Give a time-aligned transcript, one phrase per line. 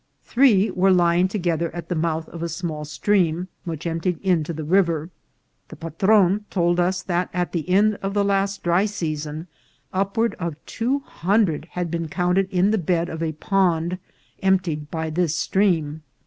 [0.23, 4.63] Three were lying together at the mouth of a small stream which emptied into the
[4.63, 5.11] river.
[5.69, 9.45] The patron told us that at the end of the last dry season
[9.93, 13.99] upward of two hundred had been counted in the bed of a pond
[14.41, 16.01] emptied by this stream.